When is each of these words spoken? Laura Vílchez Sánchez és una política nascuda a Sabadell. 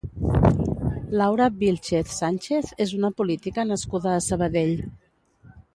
Laura 1.21 1.47
Vílchez 1.59 2.09
Sánchez 2.21 2.73
és 2.87 2.97
una 3.01 3.13
política 3.21 3.69
nascuda 3.75 4.15
a 4.17 4.27
Sabadell. 4.31 4.77